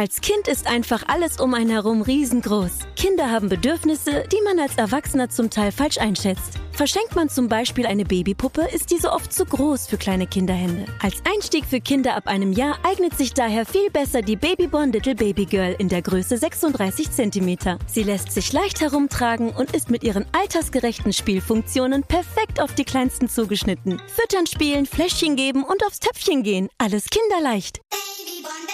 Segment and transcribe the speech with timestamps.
[0.00, 2.70] Als Kind ist einfach alles um einen herum riesengroß.
[2.96, 6.54] Kinder haben Bedürfnisse, die man als Erwachsener zum Teil falsch einschätzt.
[6.72, 10.86] Verschenkt man zum Beispiel eine Babypuppe, ist diese oft zu groß für kleine Kinderhände.
[11.02, 15.16] Als Einstieg für Kinder ab einem Jahr eignet sich daher viel besser die Babyborn Little
[15.16, 17.58] Baby Girl in der Größe 36 cm.
[17.86, 23.28] Sie lässt sich leicht herumtragen und ist mit ihren altersgerechten Spielfunktionen perfekt auf die Kleinsten
[23.28, 24.00] zugeschnitten.
[24.06, 26.70] Füttern, spielen, Fläschchen geben und aufs Töpfchen gehen.
[26.78, 27.82] Alles kinderleicht.
[27.90, 28.66] Babyborn,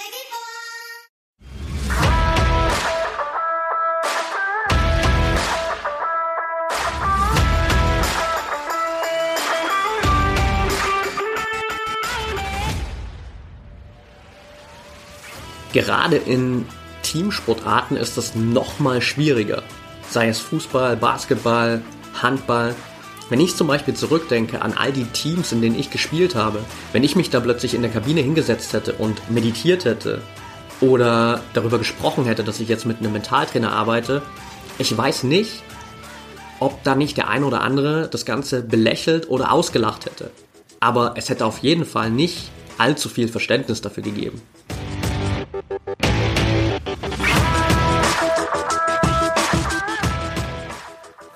[15.77, 16.65] Gerade in
[17.03, 19.63] Teamsportarten ist das nochmal schwieriger.
[20.09, 21.83] Sei es Fußball, Basketball,
[22.15, 22.75] Handball.
[23.29, 26.61] Wenn ich zum Beispiel zurückdenke an all die Teams, in denen ich gespielt habe,
[26.93, 30.23] wenn ich mich da plötzlich in der Kabine hingesetzt hätte und meditiert hätte
[30.81, 34.23] oder darüber gesprochen hätte, dass ich jetzt mit einem Mentaltrainer arbeite,
[34.79, 35.63] ich weiß nicht,
[36.59, 40.31] ob da nicht der ein oder andere das Ganze belächelt oder ausgelacht hätte.
[40.81, 44.41] Aber es hätte auf jeden Fall nicht allzu viel Verständnis dafür gegeben.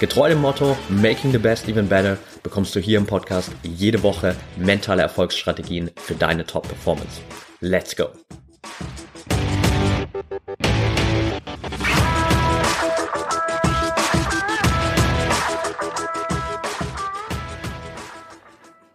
[0.00, 4.34] Getreu dem Motto Making the Best Even Better bekommst du hier im Podcast jede Woche
[4.56, 7.20] mentale Erfolgsstrategien für deine Top-Performance.
[7.60, 8.08] Let's go!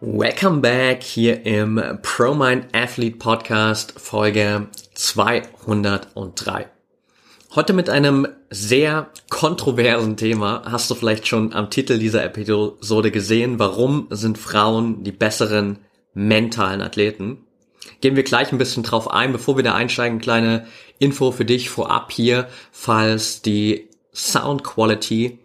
[0.00, 6.75] Welcome back hier im ProMind Athlete Podcast Folge 203.
[7.56, 10.60] Heute mit einem sehr kontroversen Thema.
[10.66, 13.58] Hast du vielleicht schon am Titel dieser Episode gesehen?
[13.58, 15.78] Warum sind Frauen die besseren
[16.12, 17.46] mentalen Athleten?
[18.02, 19.32] Gehen wir gleich ein bisschen drauf ein.
[19.32, 20.66] Bevor wir da einsteigen, kleine
[20.98, 25.38] Info für dich vorab hier, falls die Sound Quality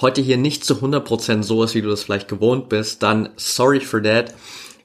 [0.00, 3.80] heute hier nicht zu 100% so ist, wie du das vielleicht gewohnt bist, dann sorry
[3.80, 4.32] for that.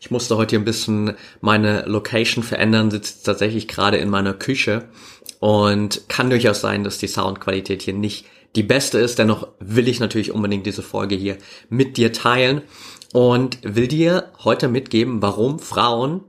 [0.01, 4.89] Ich musste heute hier ein bisschen meine Location verändern, sitze tatsächlich gerade in meiner Küche
[5.39, 8.25] und kann durchaus sein, dass die Soundqualität hier nicht
[8.55, 9.19] die beste ist.
[9.19, 11.37] Dennoch will ich natürlich unbedingt diese Folge hier
[11.69, 12.63] mit dir teilen
[13.13, 16.23] und will dir heute mitgeben, warum Frauen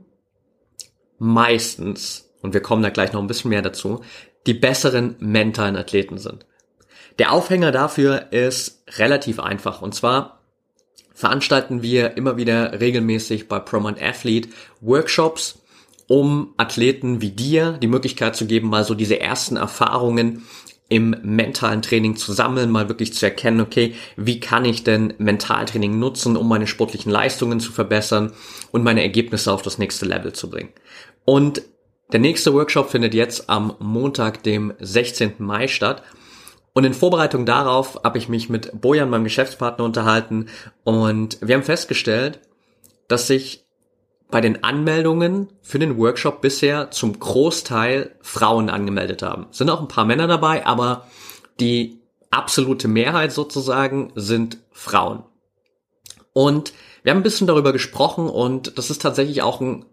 [1.17, 4.01] meistens, und wir kommen da gleich noch ein bisschen mehr dazu,
[4.45, 6.45] die besseren mentalen Athleten sind.
[7.17, 9.81] Der Aufhänger dafür ist relativ einfach.
[9.81, 10.42] Und zwar
[11.23, 14.49] veranstalten wir immer wieder regelmäßig bei Promont Athlete
[14.81, 15.57] Workshops,
[16.07, 20.43] um Athleten wie dir die Möglichkeit zu geben, mal so diese ersten Erfahrungen
[20.89, 25.97] im mentalen Training zu sammeln, mal wirklich zu erkennen, okay, wie kann ich denn Mentaltraining
[25.97, 28.33] nutzen, um meine sportlichen Leistungen zu verbessern
[28.71, 30.73] und meine Ergebnisse auf das nächste Level zu bringen.
[31.23, 31.61] Und
[32.11, 35.35] der nächste Workshop findet jetzt am Montag, dem 16.
[35.37, 36.03] Mai statt.
[36.73, 40.47] Und in Vorbereitung darauf habe ich mich mit Bojan, meinem Geschäftspartner, unterhalten
[40.83, 42.39] und wir haben festgestellt,
[43.07, 43.63] dass sich
[44.31, 49.45] bei den Anmeldungen für den Workshop bisher zum Großteil Frauen angemeldet haben.
[49.51, 51.05] Sind auch ein paar Männer dabei, aber
[51.59, 51.99] die
[52.31, 55.23] absolute Mehrheit sozusagen sind Frauen.
[56.33, 56.73] Und
[57.03, 59.85] wir haben ein bisschen darüber gesprochen und das ist tatsächlich auch ein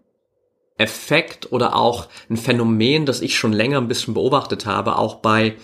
[0.77, 5.55] Effekt oder auch ein Phänomen, das ich schon länger ein bisschen beobachtet habe, auch bei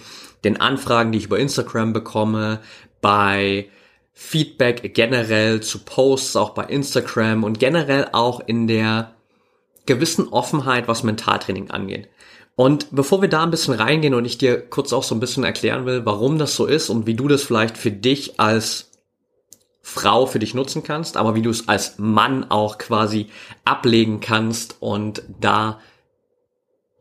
[0.44, 2.60] den Anfragen, die ich über Instagram bekomme,
[3.02, 3.70] bei
[4.14, 9.14] Feedback generell zu Posts, auch bei Instagram und generell auch in der
[9.86, 12.10] gewissen Offenheit, was Mentaltraining angeht.
[12.56, 15.44] Und bevor wir da ein bisschen reingehen und ich dir kurz auch so ein bisschen
[15.44, 18.90] erklären will, warum das so ist und wie du das vielleicht für dich als
[19.84, 23.28] Frau für dich nutzen kannst, aber wie du es als Mann auch quasi
[23.64, 25.80] ablegen kannst und da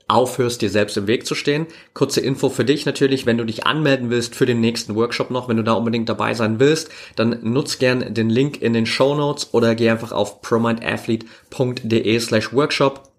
[0.08, 1.66] aufhörst, dir selbst im Weg zu stehen.
[1.94, 5.48] Kurze Info für dich natürlich, wenn du dich anmelden willst für den nächsten Workshop noch,
[5.48, 9.14] wenn du da unbedingt dabei sein willst, dann nutz gern den Link in den Show
[9.14, 13.10] Notes oder geh einfach auf promindathlete.de slash workshop.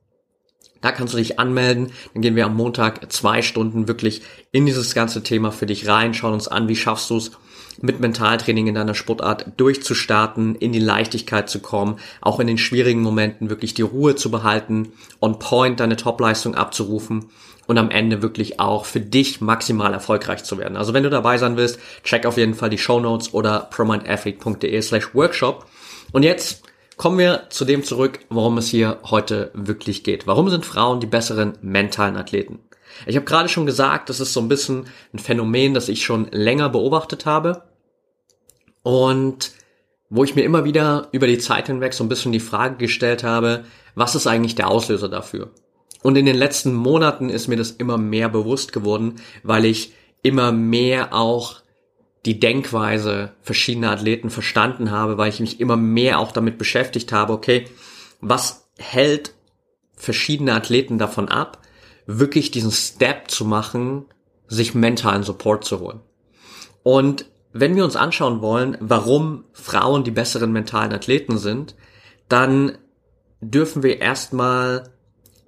[0.81, 1.91] Da kannst du dich anmelden.
[2.13, 6.13] Dann gehen wir am Montag zwei Stunden wirklich in dieses ganze Thema für dich rein,
[6.13, 7.31] schauen uns an, wie schaffst du es,
[7.81, 13.01] mit Mentaltraining in deiner Sportart durchzustarten, in die Leichtigkeit zu kommen, auch in den schwierigen
[13.01, 14.91] Momenten wirklich die Ruhe zu behalten,
[15.21, 17.25] on point deine Topleistung abzurufen
[17.67, 20.77] und am Ende wirklich auch für dich maximal erfolgreich zu werden.
[20.77, 24.81] Also wenn du dabei sein willst, check auf jeden Fall die Show Notes oder promindathlete.de
[24.81, 25.65] slash workshop.
[26.13, 26.63] Und jetzt
[26.95, 30.25] kommen wir zu dem zurück, worum es hier heute wirklich geht.
[30.25, 32.59] Warum sind Frauen die besseren mentalen Athleten?
[33.05, 36.29] Ich habe gerade schon gesagt, das ist so ein bisschen ein Phänomen, das ich schon
[36.31, 37.66] länger beobachtet habe
[38.87, 39.51] und
[40.09, 43.21] wo ich mir immer wieder über die Zeit hinweg so ein bisschen die Frage gestellt
[43.21, 45.51] habe, was ist eigentlich der Auslöser dafür?
[46.03, 49.91] Und in den letzten Monaten ist mir das immer mehr bewusst geworden, weil ich
[50.21, 51.57] immer mehr auch
[52.25, 57.33] die Denkweise verschiedener Athleten verstanden habe, weil ich mich immer mehr auch damit beschäftigt habe,
[57.33, 57.65] okay,
[58.21, 59.33] was hält
[59.97, 61.61] verschiedene Athleten davon ab,
[62.05, 64.05] wirklich diesen Step zu machen,
[64.47, 65.99] sich mentalen Support zu holen.
[66.83, 71.75] Und wenn wir uns anschauen wollen, warum Frauen die besseren mentalen Athleten sind,
[72.29, 72.77] dann
[73.41, 74.89] dürfen wir erstmal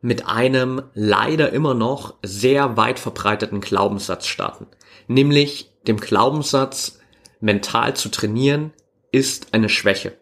[0.02, 4.68] mit einem leider immer noch sehr weit verbreiteten Glaubenssatz starten.
[5.08, 7.00] Nämlich dem Glaubenssatz,
[7.42, 8.74] mental zu trainieren
[9.12, 10.14] ist eine Schwäche.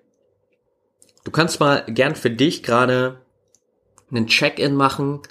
[1.23, 3.21] Du kannst mal gern für dich gerade
[4.09, 5.21] einen Check-in machen,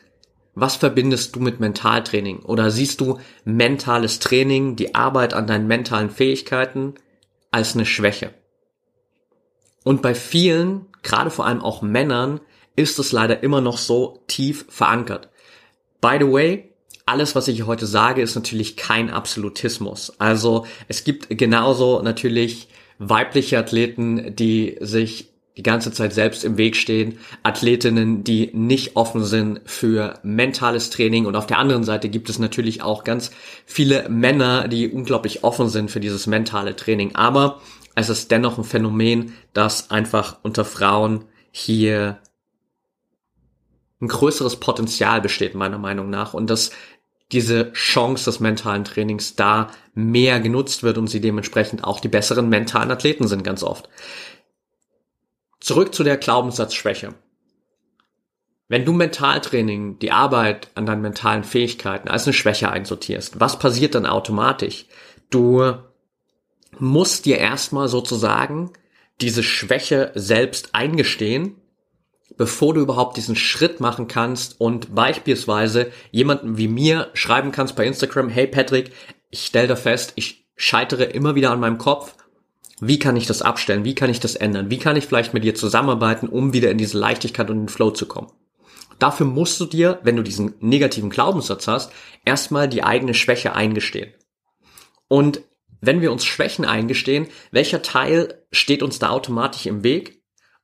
[0.56, 2.40] was verbindest du mit Mentaltraining?
[2.40, 6.94] Oder siehst du mentales Training, die Arbeit an deinen mentalen Fähigkeiten
[7.50, 8.32] als eine Schwäche?
[9.84, 12.40] Und bei vielen, gerade vor allem auch Männern,
[12.74, 15.28] ist es leider immer noch so tief verankert.
[16.00, 16.72] By the way,
[17.04, 20.18] alles, was ich heute sage, ist natürlich kein Absolutismus.
[20.18, 22.68] Also es gibt genauso natürlich
[22.98, 29.24] weibliche Athleten, die sich die ganze Zeit selbst im Weg stehen, Athletinnen, die nicht offen
[29.24, 33.30] sind für mentales Training und auf der anderen Seite gibt es natürlich auch ganz
[33.64, 37.14] viele Männer, die unglaublich offen sind für dieses mentale Training.
[37.14, 37.60] Aber
[37.94, 42.18] es ist dennoch ein Phänomen, dass einfach unter Frauen hier
[44.02, 46.70] ein größeres Potenzial besteht, meiner Meinung nach, und dass
[47.32, 52.48] diese Chance des mentalen Trainings da mehr genutzt wird und sie dementsprechend auch die besseren
[52.50, 53.88] mentalen Athleten sind ganz oft.
[55.66, 57.14] Zurück zu der Glaubenssatzschwäche.
[58.68, 63.96] Wenn du Mentaltraining, die Arbeit an deinen mentalen Fähigkeiten als eine Schwäche einsortierst, was passiert
[63.96, 64.86] dann automatisch?
[65.28, 65.74] Du
[66.78, 68.74] musst dir erstmal sozusagen
[69.20, 71.56] diese Schwäche selbst eingestehen,
[72.36, 77.84] bevor du überhaupt diesen Schritt machen kannst und beispielsweise jemanden wie mir schreiben kannst bei
[77.84, 78.92] Instagram, hey Patrick,
[79.30, 82.14] ich stelle da fest, ich scheitere immer wieder an meinem Kopf
[82.80, 83.84] wie kann ich das abstellen?
[83.84, 84.70] Wie kann ich das ändern?
[84.70, 87.90] Wie kann ich vielleicht mit dir zusammenarbeiten, um wieder in diese Leichtigkeit und den Flow
[87.90, 88.30] zu kommen?
[88.98, 91.92] Dafür musst du dir, wenn du diesen negativen Glaubenssatz hast,
[92.24, 94.12] erstmal die eigene Schwäche eingestehen.
[95.08, 95.42] Und
[95.80, 100.22] wenn wir uns Schwächen eingestehen, welcher Teil steht uns da automatisch im Weg?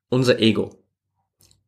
[0.09, 0.85] Unser Ego.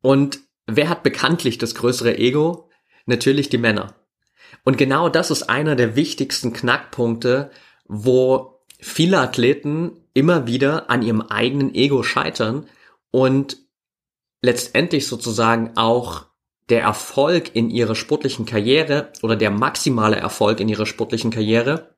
[0.00, 2.68] Und wer hat bekanntlich das größere Ego?
[3.06, 3.94] Natürlich die Männer.
[4.64, 7.50] Und genau das ist einer der wichtigsten Knackpunkte,
[7.86, 8.53] wo
[8.84, 12.68] viele Athleten immer wieder an ihrem eigenen Ego scheitern
[13.10, 13.56] und
[14.42, 16.26] letztendlich sozusagen auch
[16.68, 21.96] der Erfolg in ihrer sportlichen Karriere oder der maximale Erfolg in ihrer sportlichen Karriere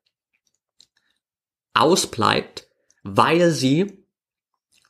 [1.75, 2.69] ausbleibt,
[3.03, 4.07] weil sie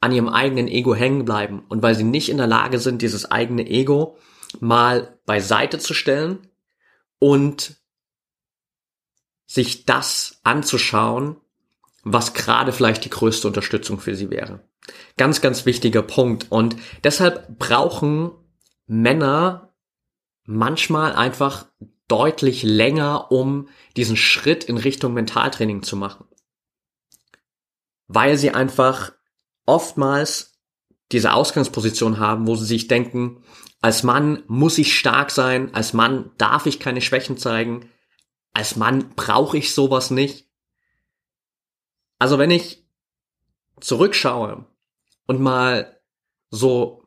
[0.00, 3.30] an ihrem eigenen Ego hängen bleiben und weil sie nicht in der Lage sind, dieses
[3.30, 4.18] eigene Ego
[4.60, 6.46] mal beiseite zu stellen
[7.18, 7.80] und
[9.46, 11.40] sich das anzuschauen,
[12.08, 14.60] was gerade vielleicht die größte Unterstützung für sie wäre.
[15.16, 16.46] Ganz, ganz wichtiger Punkt.
[16.50, 18.30] Und deshalb brauchen
[18.86, 19.74] Männer
[20.44, 21.66] manchmal einfach
[22.06, 26.26] deutlich länger, um diesen Schritt in Richtung Mentaltraining zu machen.
[28.06, 29.12] Weil sie einfach
[29.66, 30.52] oftmals
[31.10, 33.42] diese Ausgangsposition haben, wo sie sich denken,
[33.82, 37.90] als Mann muss ich stark sein, als Mann darf ich keine Schwächen zeigen,
[38.52, 40.45] als Mann brauche ich sowas nicht.
[42.18, 42.86] Also wenn ich
[43.80, 44.66] zurückschaue
[45.26, 46.00] und mal
[46.50, 47.02] so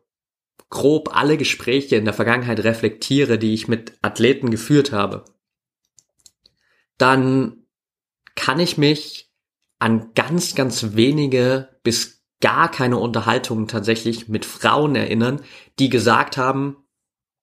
[0.69, 5.25] grob alle Gespräche in der Vergangenheit reflektiere, die ich mit Athleten geführt habe,
[6.97, 7.65] dann
[8.35, 9.31] kann ich mich
[9.79, 15.41] an ganz, ganz wenige bis gar keine Unterhaltungen tatsächlich mit Frauen erinnern,
[15.79, 16.77] die gesagt haben,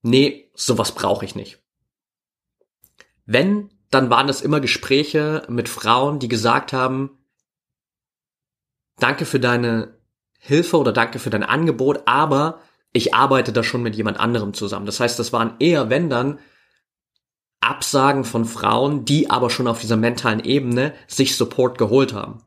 [0.02, 1.62] nee, sowas brauche ich nicht.
[3.24, 7.18] Wenn, dann waren es immer Gespräche mit Frauen, die gesagt haben,
[8.98, 9.94] danke für deine
[10.38, 12.60] Hilfe oder danke für dein Angebot, aber
[12.92, 14.86] ich arbeite da schon mit jemand anderem zusammen.
[14.86, 16.38] Das heißt, das waren eher, wenn dann,
[17.60, 22.44] Absagen von Frauen, die aber schon auf dieser mentalen Ebene sich Support geholt haben.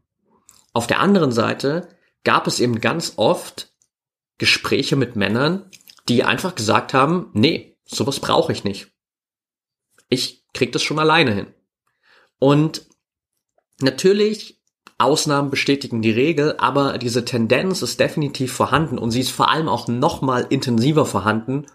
[0.71, 1.89] Auf der anderen Seite
[2.23, 3.73] gab es eben ganz oft
[4.37, 5.69] Gespräche mit Männern,
[6.07, 8.87] die einfach gesagt haben, nee, sowas brauche ich nicht.
[10.07, 11.53] Ich krieg das schon alleine hin.
[12.39, 12.87] Und
[13.81, 14.58] natürlich,
[14.99, 19.69] Ausnahmen bestätigen die Regel, aber diese Tendenz ist definitiv vorhanden und sie ist vor allem
[19.69, 21.65] auch nochmal intensiver vorhanden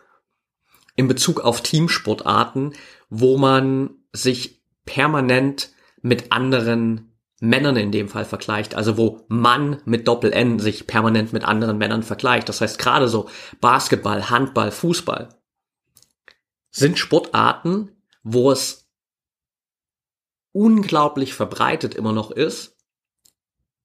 [0.94, 2.74] in Bezug auf Teamsportarten,
[3.08, 10.06] wo man sich permanent mit anderen Männern in dem Fall vergleicht, also wo Mann mit
[10.06, 12.48] Doppel N sich permanent mit anderen Männern vergleicht.
[12.48, 13.28] Das heißt gerade so
[13.60, 15.30] Basketball, Handball, Fußball
[16.70, 17.90] sind Sportarten,
[18.22, 18.90] wo es
[20.52, 22.73] unglaublich verbreitet immer noch ist,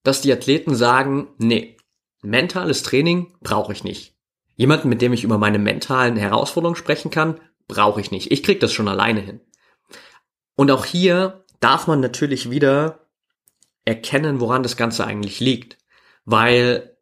[0.10, 1.78] dass die Athleten sagen, nee,
[2.24, 4.16] mentales Training brauche ich nicht.
[4.56, 8.32] Jemanden, mit dem ich über meine mentalen Herausforderungen sprechen kann, brauche ich nicht.
[8.32, 9.40] Ich krieg das schon alleine hin.
[10.56, 13.08] Und auch hier darf man natürlich wieder
[13.86, 15.78] erkennen, woran das Ganze eigentlich liegt.
[16.26, 16.98] Weil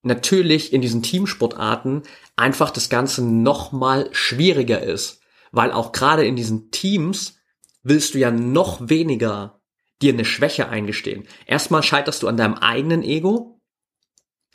[0.00, 2.04] natürlich in diesen Teamsportarten
[2.36, 5.20] einfach das Ganze nochmal schwieriger ist.
[5.52, 7.36] Weil auch gerade in diesen Teams
[7.82, 9.60] willst du ja noch weniger
[10.04, 11.26] dir eine Schwäche eingestehen.
[11.46, 13.60] Erstmal scheiterst du an deinem eigenen Ego,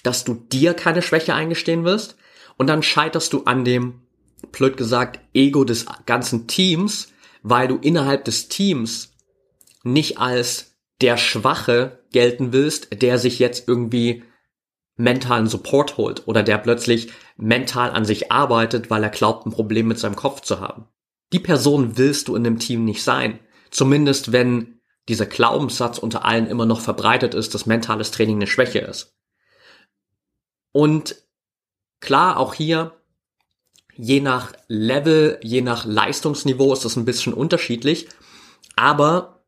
[0.03, 2.15] dass du dir keine Schwäche eingestehen wirst.
[2.57, 4.01] Und dann scheiterst du an dem,
[4.51, 9.13] blöd gesagt, Ego des ganzen Teams, weil du innerhalb des Teams
[9.83, 14.23] nicht als der Schwache gelten willst, der sich jetzt irgendwie
[14.97, 19.87] mentalen Support holt oder der plötzlich mental an sich arbeitet, weil er glaubt, ein Problem
[19.87, 20.87] mit seinem Kopf zu haben.
[21.31, 23.39] Die Person willst du in dem Team nicht sein.
[23.71, 24.78] Zumindest wenn
[25.09, 29.15] dieser Glaubenssatz unter allen immer noch verbreitet ist, dass mentales Training eine Schwäche ist.
[30.71, 31.15] Und
[31.99, 32.95] klar, auch hier,
[33.95, 38.07] je nach Level, je nach Leistungsniveau ist das ein bisschen unterschiedlich.
[38.75, 39.43] Aber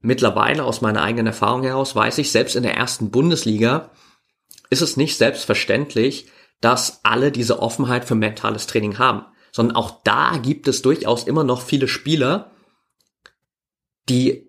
[0.00, 3.90] mittlerweile aus meiner eigenen Erfahrung heraus weiß ich, selbst in der ersten Bundesliga
[4.68, 6.30] ist es nicht selbstverständlich,
[6.60, 11.44] dass alle diese Offenheit für mentales Training haben, sondern auch da gibt es durchaus immer
[11.44, 12.50] noch viele Spieler,
[14.08, 14.45] die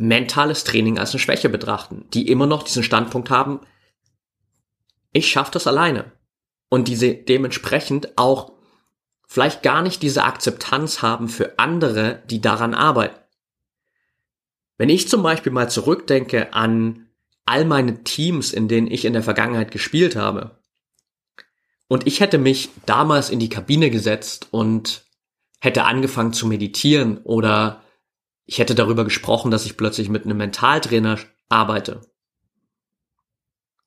[0.00, 3.60] mentales Training als eine Schwäche betrachten, die immer noch diesen Standpunkt haben,
[5.12, 6.12] ich schaffe das alleine.
[6.68, 8.52] Und diese dementsprechend auch
[9.26, 13.18] vielleicht gar nicht diese Akzeptanz haben für andere, die daran arbeiten.
[14.78, 17.08] Wenn ich zum Beispiel mal zurückdenke an
[17.44, 20.58] all meine Teams, in denen ich in der Vergangenheit gespielt habe,
[21.88, 25.04] und ich hätte mich damals in die Kabine gesetzt und
[25.60, 27.82] hätte angefangen zu meditieren oder
[28.50, 32.00] ich hätte darüber gesprochen, dass ich plötzlich mit einem Mentaltrainer arbeite,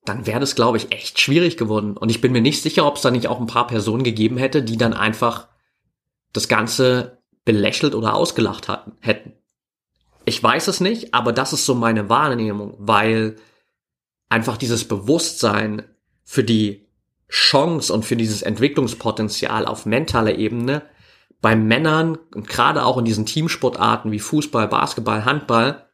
[0.05, 1.97] dann wäre das, glaube ich, echt schwierig geworden.
[1.97, 4.37] Und ich bin mir nicht sicher, ob es da nicht auch ein paar Personen gegeben
[4.37, 5.49] hätte, die dann einfach
[6.31, 9.33] das Ganze belächelt oder ausgelacht hatten, hätten.
[10.23, 13.35] Ich weiß es nicht, aber das ist so meine Wahrnehmung, weil
[14.29, 15.83] einfach dieses Bewusstsein
[16.23, 16.87] für die
[17.27, 20.83] Chance und für dieses Entwicklungspotenzial auf mentaler Ebene
[21.43, 25.89] bei Männern und gerade auch in diesen Teamsportarten wie Fußball, Basketball, Handball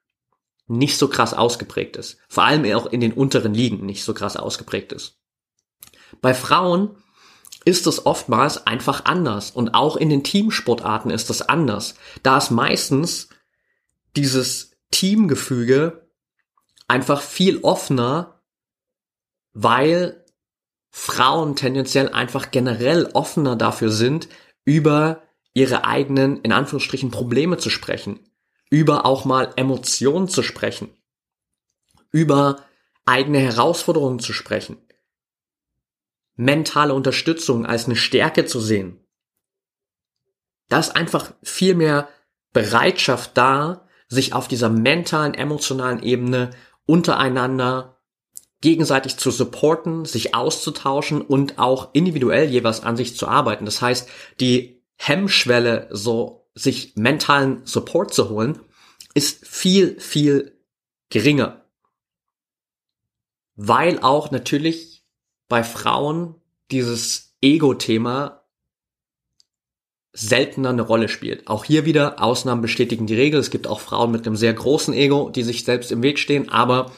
[0.68, 2.20] nicht so krass ausgeprägt ist.
[2.27, 5.18] Vor allem auch in den unteren Ligen nicht so krass ausgeprägt ist.
[6.22, 6.96] Bei Frauen
[7.65, 11.96] ist es oftmals einfach anders und auch in den Teamsportarten ist es anders.
[12.22, 13.29] Da ist meistens
[14.15, 16.12] dieses Teamgefüge
[16.88, 18.39] einfach viel offener,
[19.53, 20.24] weil
[20.91, 24.29] Frauen tendenziell einfach generell offener dafür sind,
[24.63, 28.20] über ihre eigenen, in Anführungsstrichen, Probleme zu sprechen,
[28.70, 30.89] über auch mal Emotionen zu sprechen,
[32.12, 32.63] über
[33.06, 34.77] eigene Herausforderungen zu sprechen,
[36.36, 39.03] mentale Unterstützung als eine Stärke zu sehen.
[40.70, 42.08] Da ist einfach viel mehr
[42.53, 46.51] Bereitschaft da, sich auf dieser mentalen, emotionalen Ebene
[46.86, 47.98] untereinander
[48.62, 53.65] gegenseitig zu supporten, sich auszutauschen und auch individuell jeweils an sich zu arbeiten.
[53.65, 58.60] Das heißt, die Hemmschwelle, so sich mentalen Support zu holen,
[59.13, 60.60] ist viel, viel
[61.10, 61.65] geringer.
[63.56, 65.03] Weil auch natürlich
[65.48, 66.36] bei Frauen
[66.70, 68.44] dieses Ego-Thema
[70.12, 71.48] seltener eine Rolle spielt.
[71.48, 73.39] Auch hier wieder Ausnahmen bestätigen die Regel.
[73.39, 76.50] Es gibt auch Frauen mit einem sehr großen Ego, die sich selbst im Weg stehen,
[76.50, 76.91] aber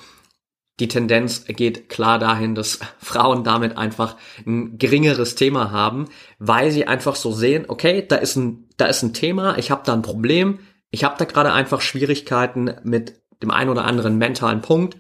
[0.81, 6.05] die Tendenz geht klar dahin, dass Frauen damit einfach ein geringeres Thema haben,
[6.39, 9.83] weil sie einfach so sehen, okay, da ist ein, da ist ein Thema, ich habe
[9.85, 10.59] da ein Problem,
[10.89, 14.97] ich habe da gerade einfach Schwierigkeiten mit dem einen oder anderen mentalen Punkt.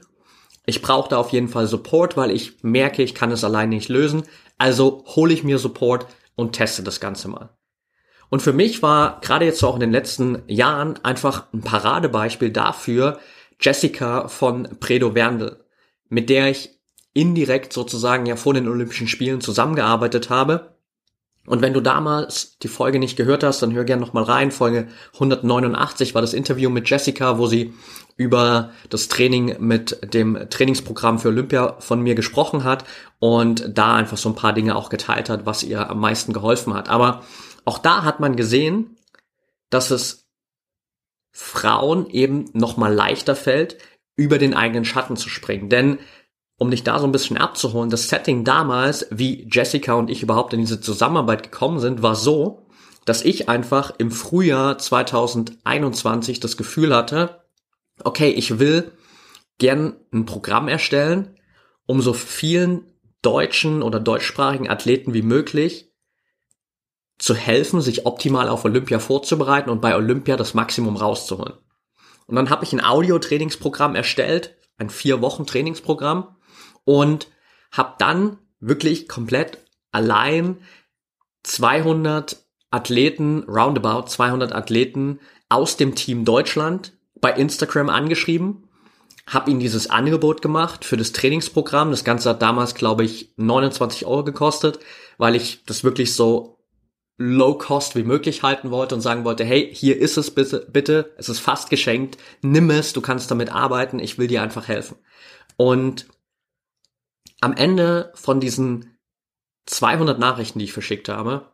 [0.65, 3.89] Ich brauche da auf jeden Fall Support, weil ich merke, ich kann es alleine nicht
[3.89, 4.23] lösen.
[4.57, 7.49] Also hole ich mir Support und teste das Ganze mal.
[8.29, 13.19] Und für mich war gerade jetzt auch in den letzten Jahren einfach ein Paradebeispiel dafür
[13.59, 15.60] Jessica von Predo Werndl,
[16.11, 16.77] mit der ich
[17.13, 20.75] indirekt sozusagen ja vor den Olympischen Spielen zusammengearbeitet habe.
[21.47, 24.51] Und wenn du damals die Folge nicht gehört hast, dann hör gerne nochmal rein.
[24.51, 27.73] Folge 189 war das Interview mit Jessica, wo sie
[28.17, 32.83] über das Training mit dem Trainingsprogramm für Olympia von mir gesprochen hat
[33.19, 36.73] und da einfach so ein paar Dinge auch geteilt hat, was ihr am meisten geholfen
[36.73, 36.89] hat.
[36.89, 37.23] Aber
[37.65, 38.97] auch da hat man gesehen,
[39.69, 40.27] dass es
[41.31, 43.77] Frauen eben nochmal leichter fällt,
[44.21, 45.69] über den eigenen Schatten zu springen.
[45.69, 45.99] Denn
[46.57, 50.53] um dich da so ein bisschen abzuholen, das Setting damals, wie Jessica und ich überhaupt
[50.53, 52.67] in diese Zusammenarbeit gekommen sind, war so,
[53.05, 57.41] dass ich einfach im Frühjahr 2021 das Gefühl hatte,
[58.03, 58.91] okay, ich will
[59.57, 61.35] gern ein Programm erstellen,
[61.87, 62.85] um so vielen
[63.21, 65.91] deutschen oder deutschsprachigen Athleten wie möglich
[67.17, 71.53] zu helfen, sich optimal auf Olympia vorzubereiten und bei Olympia das Maximum rauszuholen.
[72.27, 76.35] Und dann habe ich ein Audio-Trainingsprogramm erstellt, ein vier Wochen Trainingsprogramm,
[76.83, 77.27] und
[77.71, 79.59] habe dann wirklich komplett
[79.91, 80.57] allein
[81.43, 82.37] 200
[82.69, 88.69] Athleten, roundabout 200 Athleten aus dem Team Deutschland bei Instagram angeschrieben,
[89.27, 91.91] habe ihnen dieses Angebot gemacht für das Trainingsprogramm.
[91.91, 94.79] Das Ganze hat damals, glaube ich, 29 Euro gekostet,
[95.17, 96.60] weil ich das wirklich so
[97.17, 101.13] low cost wie möglich halten wollte und sagen wollte, hey, hier ist es bitte, bitte,
[101.17, 104.97] es ist fast geschenkt, nimm es, du kannst damit arbeiten, ich will dir einfach helfen.
[105.57, 106.07] Und
[107.41, 108.97] am Ende von diesen
[109.65, 111.51] 200 Nachrichten, die ich verschickt habe,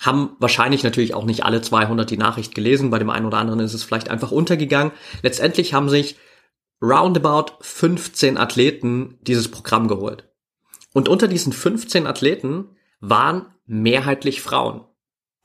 [0.00, 2.90] haben wahrscheinlich natürlich auch nicht alle 200 die Nachricht gelesen.
[2.90, 4.92] Bei dem einen oder anderen ist es vielleicht einfach untergegangen.
[5.22, 6.16] Letztendlich haben sich
[6.82, 10.28] roundabout 15 Athleten dieses Programm geholt.
[10.92, 14.84] Und unter diesen 15 Athleten waren mehrheitlich Frauen.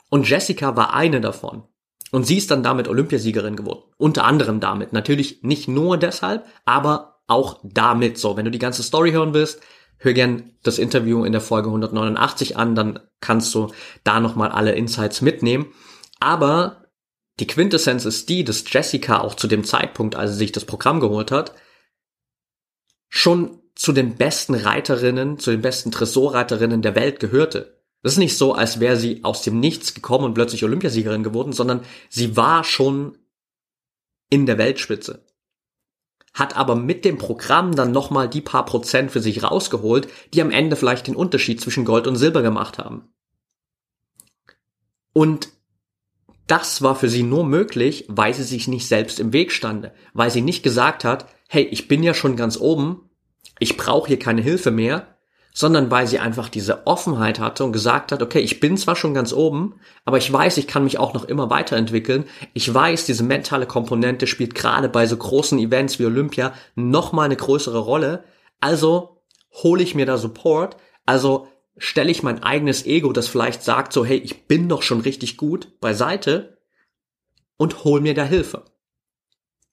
[0.08, 1.64] Und Jessica war eine davon.
[2.10, 3.84] Und sie ist dann damit Olympiasiegerin geworden.
[3.96, 4.92] Unter anderem damit.
[4.92, 8.36] Natürlich nicht nur deshalb, aber auch damit so.
[8.36, 9.60] Wenn du die ganze Story hören willst,
[9.98, 13.72] hör gern das Interview in der Folge 189 an, dann kannst du
[14.02, 15.66] da nochmal alle Insights mitnehmen.
[16.18, 16.86] Aber
[17.38, 21.00] die Quintessenz ist die, dass Jessica auch zu dem Zeitpunkt, als sie sich das Programm
[21.00, 21.54] geholt hat,
[23.08, 27.79] schon zu den besten Reiterinnen, zu den besten Tresorreiterinnen der Welt gehörte.
[28.02, 31.52] Das ist nicht so, als wäre sie aus dem Nichts gekommen und plötzlich Olympiasiegerin geworden,
[31.52, 33.18] sondern sie war schon
[34.30, 35.24] in der Weltspitze
[36.32, 40.50] hat aber mit dem Programm dann nochmal die paar Prozent für sich rausgeholt, die am
[40.50, 43.12] Ende vielleicht den Unterschied zwischen Gold und Silber gemacht haben.
[45.12, 45.48] Und
[46.46, 50.30] das war für sie nur möglich, weil sie sich nicht selbst im Weg stande, weil
[50.30, 53.10] sie nicht gesagt hat, hey, ich bin ja schon ganz oben,
[53.58, 55.16] ich brauche hier keine Hilfe mehr,
[55.52, 59.14] sondern weil sie einfach diese Offenheit hatte und gesagt hat, okay, ich bin zwar schon
[59.14, 62.24] ganz oben, aber ich weiß, ich kann mich auch noch immer weiterentwickeln.
[62.54, 67.36] Ich weiß, diese mentale Komponente spielt gerade bei so großen Events wie Olympia nochmal eine
[67.36, 68.24] größere Rolle.
[68.60, 69.22] Also
[69.62, 74.04] hole ich mir da Support, also stelle ich mein eigenes Ego, das vielleicht sagt so,
[74.04, 76.58] hey, ich bin doch schon richtig gut, beiseite
[77.56, 78.64] und hol mir da Hilfe.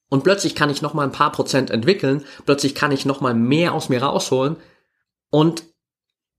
[0.08, 3.90] Und plötzlich kann ich nochmal ein paar Prozent entwickeln, plötzlich kann ich nochmal mehr aus
[3.90, 4.56] mir rausholen,
[5.30, 5.64] und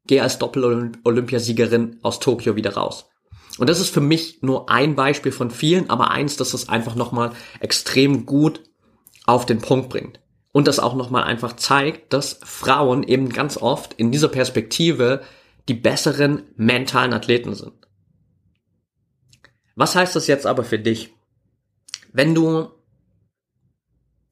[0.09, 3.11] gehe als Doppel-Olympiasiegerin aus Tokio wieder raus.
[3.59, 6.95] Und das ist für mich nur ein Beispiel von vielen, aber eins, das es einfach
[6.95, 8.63] nochmal extrem gut
[9.27, 10.19] auf den Punkt bringt.
[10.51, 15.21] Und das auch nochmal einfach zeigt, dass Frauen eben ganz oft in dieser Perspektive
[15.67, 17.73] die besseren mentalen Athleten sind.
[19.75, 21.13] Was heißt das jetzt aber für dich?
[22.11, 22.69] Wenn du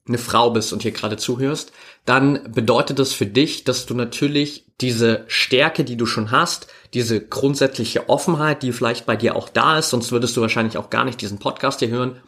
[0.08, 1.72] eine Frau bist und hier gerade zuhörst,
[2.04, 7.20] dann bedeutet das für dich, dass du natürlich diese Stärke, die du schon hast, diese
[7.20, 11.04] grundsätzliche Offenheit, die vielleicht bei dir auch da ist, sonst würdest du wahrscheinlich auch gar
[11.04, 12.20] nicht diesen Podcast hier hören,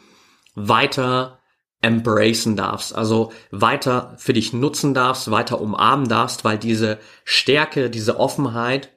[0.55, 1.39] weiter
[1.81, 8.19] embracen darfst, also weiter für dich nutzen darfst, weiter umarmen darfst, weil diese Stärke, diese
[8.19, 8.91] Offenheit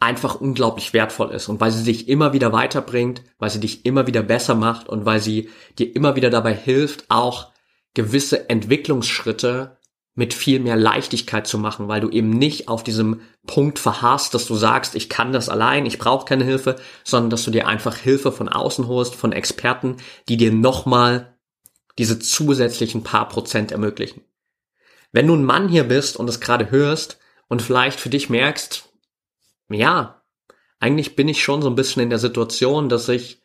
[0.00, 4.06] einfach unglaublich wertvoll ist und weil sie dich immer wieder weiterbringt, weil sie dich immer
[4.06, 7.52] wieder besser macht und weil sie dir immer wieder dabei hilft, auch
[7.92, 9.76] gewisse Entwicklungsschritte
[10.14, 14.46] mit viel mehr Leichtigkeit zu machen, weil du eben nicht auf diesem Punkt verharrst, dass
[14.46, 17.96] du sagst, ich kann das allein, ich brauche keine Hilfe, sondern dass du dir einfach
[17.96, 21.36] Hilfe von außen holst, von Experten, die dir nochmal
[21.98, 24.22] diese zusätzlichen paar Prozent ermöglichen.
[25.12, 28.89] Wenn du ein Mann hier bist und es gerade hörst und vielleicht für dich merkst,
[29.70, 30.22] ja,
[30.78, 33.42] eigentlich bin ich schon so ein bisschen in der Situation, dass ich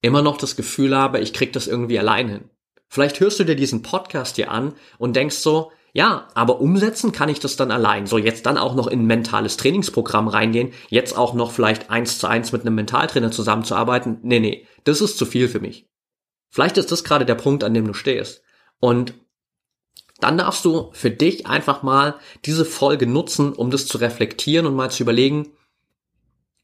[0.00, 2.50] immer noch das Gefühl habe, ich krieg das irgendwie allein hin.
[2.88, 7.28] Vielleicht hörst du dir diesen Podcast hier an und denkst so, Ja, aber umsetzen kann
[7.28, 8.06] ich das dann allein.
[8.06, 12.18] So, jetzt dann auch noch in ein mentales Trainingsprogramm reingehen, jetzt auch noch vielleicht eins
[12.18, 14.18] zu eins mit einem Mentaltrainer zusammenzuarbeiten.
[14.22, 15.88] Nee, nee, das ist zu viel für mich.
[16.50, 18.42] Vielleicht ist das gerade der Punkt, an dem du stehst.
[18.80, 19.14] Und
[20.20, 24.76] dann darfst du für dich einfach mal diese Folge nutzen, um das zu reflektieren und
[24.76, 25.48] mal zu überlegen,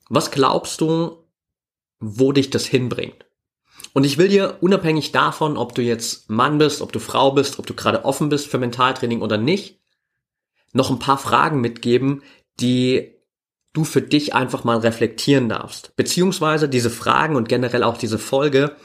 [0.08, 1.24] was glaubst du,
[1.98, 3.26] wo dich das hinbringt?
[3.92, 7.58] Und ich will dir unabhängig davon, ob du jetzt Mann bist, ob du Frau bist,
[7.58, 9.80] ob du gerade offen bist für Mentaltraining oder nicht,
[10.72, 12.22] noch ein paar Fragen mitgeben,
[12.60, 13.14] die
[13.72, 15.94] du für dich einfach mal reflektieren darfst.
[15.96, 18.76] Beziehungsweise diese Fragen und generell auch diese Folge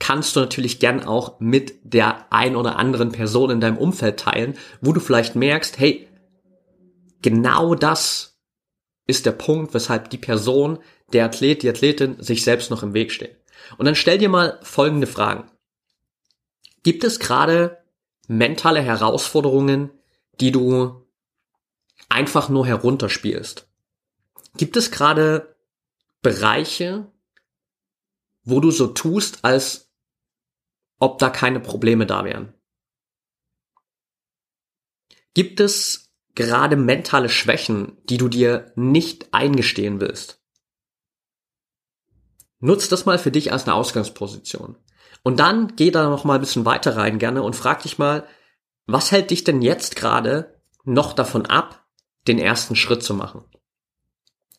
[0.00, 4.58] kannst du natürlich gern auch mit der ein oder anderen Person in deinem Umfeld teilen,
[4.80, 6.08] wo du vielleicht merkst, hey,
[7.22, 8.40] genau das
[9.06, 10.78] ist der Punkt, weshalb die Person,
[11.12, 13.36] der Athlet, die Athletin sich selbst noch im Weg steht.
[13.76, 15.50] Und dann stell dir mal folgende Fragen.
[16.82, 17.78] Gibt es gerade
[18.26, 19.90] mentale Herausforderungen,
[20.40, 21.06] die du
[22.08, 23.68] einfach nur herunterspielst?
[24.56, 25.56] Gibt es gerade
[26.22, 27.06] Bereiche,
[28.44, 29.89] wo du so tust, als
[31.00, 32.54] ob da keine Probleme da wären?
[35.34, 40.40] Gibt es gerade mentale Schwächen, die du dir nicht eingestehen willst?
[42.60, 44.76] Nutz das mal für dich als eine Ausgangsposition.
[45.22, 48.26] Und dann geh da noch mal ein bisschen weiter rein gerne und frag dich mal,
[48.86, 51.86] was hält dich denn jetzt gerade noch davon ab,
[52.26, 53.44] den ersten Schritt zu machen?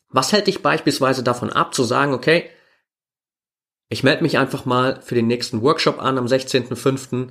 [0.08, 2.50] Was hält dich beispielsweise davon ab, zu sagen, okay,
[3.92, 7.28] ich melde mich einfach mal für den nächsten Workshop an am 16.05.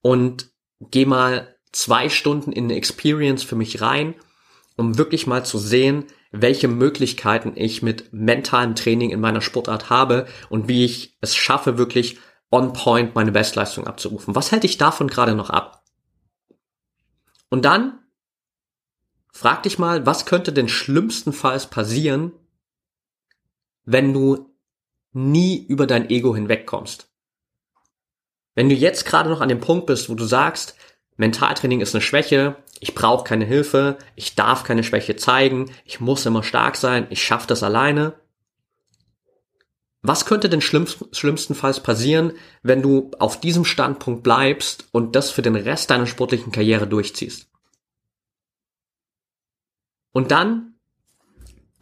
[0.00, 0.48] und
[0.80, 4.14] geh mal zwei Stunden in eine Experience für mich rein,
[4.76, 10.26] um wirklich mal zu sehen, welche Möglichkeiten ich mit mentalem Training in meiner Sportart habe
[10.50, 14.36] und wie ich es schaffe, wirklich on point meine Bestleistung abzurufen.
[14.36, 15.82] Was hält dich davon gerade noch ab?
[17.50, 17.98] Und dann
[19.32, 22.30] frag dich mal, was könnte denn schlimmstenfalls passieren,
[23.84, 24.53] wenn du
[25.14, 27.08] nie über dein Ego hinwegkommst?
[28.54, 30.76] Wenn du jetzt gerade noch an dem Punkt bist, wo du sagst,
[31.16, 36.26] Mentaltraining ist eine Schwäche, ich brauche keine Hilfe, ich darf keine Schwäche zeigen, ich muss
[36.26, 38.14] immer stark sein, ich schaffe das alleine.
[40.02, 45.40] Was könnte denn schlimmst, schlimmstenfalls passieren, wenn du auf diesem Standpunkt bleibst und das für
[45.40, 47.48] den Rest deiner sportlichen Karriere durchziehst?
[50.12, 50.73] Und dann,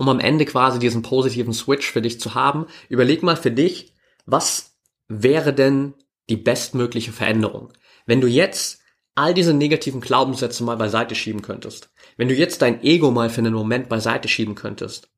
[0.03, 3.95] um am Ende quasi diesen positiven Switch für dich zu haben, überleg mal für dich,
[4.27, 5.95] was wäre denn
[6.29, 7.73] die bestmögliche Veränderung?
[8.05, 8.81] Wenn du jetzt
[9.15, 13.43] all diese negativen Glaubenssätze mal beiseite schieben könntest, wenn du jetzt dein Ego mal für
[13.43, 15.09] einen Moment beiseite schieben könntest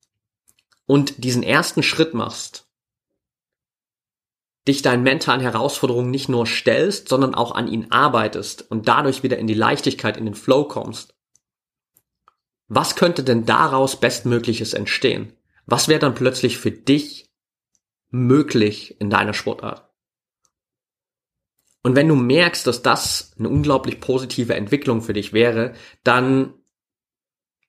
[0.85, 2.69] und diesen ersten Schritt machst,
[4.69, 9.39] dich deinen mentalen Herausforderungen nicht nur stellst, sondern auch an ihnen arbeitest und dadurch wieder
[9.39, 11.14] in die Leichtigkeit, in den Flow kommst,
[12.69, 15.33] was könnte denn daraus Bestmögliches entstehen?
[15.67, 17.31] Was wäre dann plötzlich für dich
[18.11, 19.91] möglich in deiner Sportart?
[21.83, 26.55] Und wenn du merkst, dass das eine unglaublich positive Entwicklung für dich wäre, dann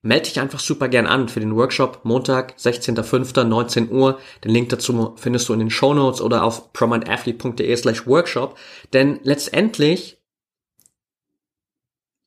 [0.00, 3.44] melde dich einfach super gern an für den Workshop Montag, 16.05.
[3.44, 4.18] 19 Uhr.
[4.44, 8.56] Den Link dazu findest du in den Show Notes oder auf prominentathlete.de slash workshop.
[8.92, 10.22] Denn letztendlich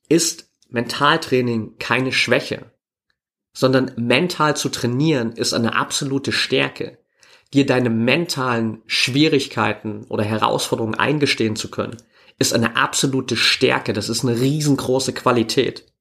[0.08, 2.72] ist Mentaltraining keine Schwäche,
[3.52, 7.00] sondern mental zu trainieren ist eine absolute Stärke
[7.52, 11.96] dir deine mentalen Schwierigkeiten oder Herausforderungen eingestehen zu können,
[12.38, 13.92] ist eine absolute Stärke.
[13.92, 15.92] Das ist eine riesengroße Qualität.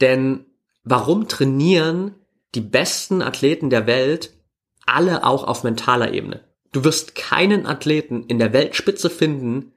[0.00, 0.46] Denn
[0.84, 2.14] warum trainieren
[2.54, 4.34] die besten Athleten der Welt
[4.86, 6.44] alle auch auf mentaler Ebene?
[6.72, 9.72] Du wirst keinen Athleten in der Weltspitze finden,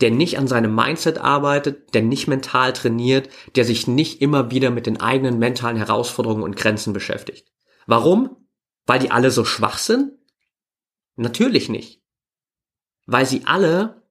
[0.00, 4.70] der nicht an seinem Mindset arbeitet, der nicht mental trainiert, der sich nicht immer wieder
[4.70, 7.50] mit den eigenen mentalen Herausforderungen und Grenzen beschäftigt.
[7.86, 8.36] Warum?
[8.84, 10.12] Weil die alle so schwach sind?
[11.16, 12.02] Natürlich nicht.
[13.06, 14.02] Weil sie alle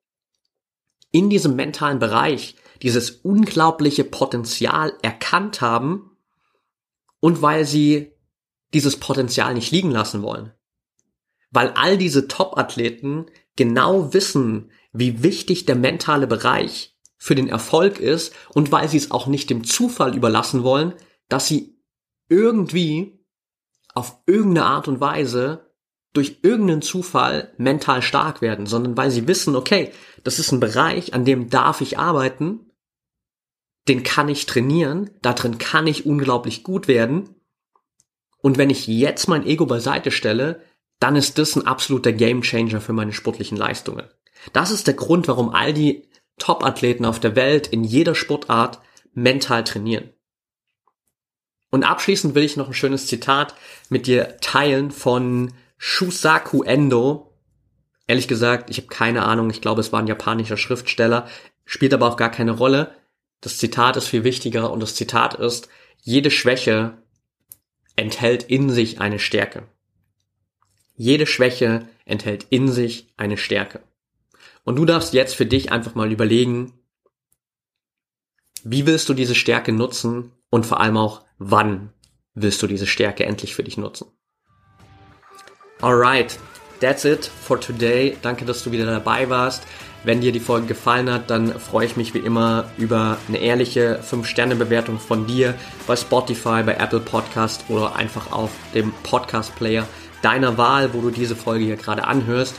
[1.12, 6.18] in diesem mentalen Bereich dieses unglaubliche Potenzial erkannt haben
[7.20, 8.12] und weil sie
[8.74, 10.52] dieses Potenzial nicht liegen lassen wollen.
[11.52, 18.34] Weil all diese Top-Athleten genau wissen, wie wichtig der mentale Bereich für den Erfolg ist
[18.54, 20.94] und weil sie es auch nicht dem Zufall überlassen wollen,
[21.30, 21.78] dass sie
[22.30, 23.26] irgendwie
[23.94, 25.72] auf irgendeine Art und Weise
[26.14, 29.92] durch irgendeinen Zufall mental stark werden, sondern weil sie wissen, okay,
[30.24, 32.72] das ist ein Bereich, an dem darf ich arbeiten,
[33.88, 37.36] den kann ich trainieren, da drin kann ich unglaublich gut werden.
[38.42, 40.62] Und wenn ich jetzt mein Ego beiseite stelle,
[41.00, 44.06] dann ist das ein absoluter Gamechanger für meine sportlichen Leistungen.
[44.54, 48.80] Das ist der Grund, warum all die Top-Athleten auf der Welt in jeder Sportart
[49.14, 50.10] mental trainieren.
[51.72, 53.56] Und abschließend will ich noch ein schönes Zitat
[53.90, 57.34] mit dir teilen von Shusaku Endo.
[58.08, 61.28] Ehrlich gesagt, ich habe keine Ahnung, ich glaube, es war ein japanischer Schriftsteller,
[61.66, 62.96] spielt aber auch gar keine Rolle.
[63.42, 65.68] Das Zitat ist viel wichtiger und das Zitat ist,
[66.02, 66.98] jede Schwäche
[67.96, 69.64] enthält in sich eine Stärke.
[70.96, 73.82] Jede Schwäche enthält in sich eine Stärke.
[74.66, 76.74] Und du darfst jetzt für dich einfach mal überlegen,
[78.64, 81.94] wie willst du diese Stärke nutzen und vor allem auch, wann
[82.34, 84.08] willst du diese Stärke endlich für dich nutzen.
[85.82, 86.38] Alright,
[86.80, 88.18] that's it for today.
[88.22, 89.64] Danke, dass du wieder dabei warst.
[90.04, 94.00] Wenn dir die Folge gefallen hat, dann freue ich mich wie immer über eine ehrliche
[94.04, 95.56] 5-Sterne-Bewertung von dir
[95.88, 99.88] bei Spotify, bei Apple Podcast oder einfach auf dem Podcast-Player
[100.22, 102.56] deiner Wahl, wo du diese Folge hier gerade anhörst.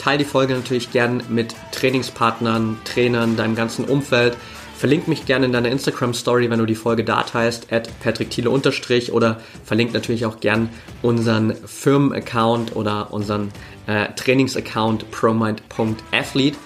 [0.00, 4.34] Teil die Folge natürlich gern mit Trainingspartnern, Trainern, deinem ganzen Umfeld.
[4.74, 8.48] Verlink mich gerne in deiner Instagram Story, wenn du die Folge da teilst, at patrickthiele
[8.48, 10.70] unterstrich oder verlink natürlich auch gern
[11.02, 13.52] unseren Firmen-Account oder unseren
[13.86, 16.56] äh, Trainings-Account promind.athlete.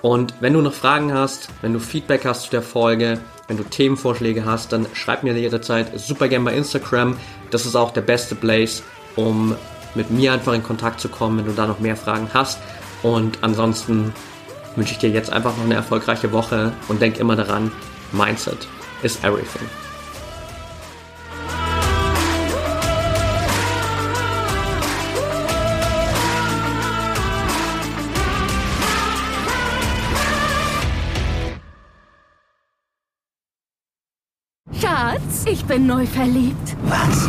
[0.00, 3.64] Und wenn du noch Fragen hast, wenn du Feedback hast zu der Folge, wenn du
[3.64, 7.16] Themenvorschläge hast, dann schreib mir jederzeit super gerne bei Instagram.
[7.50, 8.84] Das ist auch der beste Place,
[9.16, 9.56] um
[9.96, 12.60] mit mir einfach in Kontakt zu kommen, wenn du da noch mehr Fragen hast.
[13.04, 14.14] Und ansonsten
[14.76, 17.70] wünsche ich dir jetzt einfach noch eine erfolgreiche Woche und denk immer daran,
[18.12, 18.66] Mindset
[19.02, 19.68] is everything.
[34.80, 36.74] Schatz, ich bin neu verliebt.
[36.86, 37.28] Was?